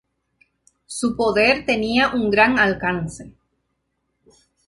[0.87, 3.35] Su poder tenía un gran alcance.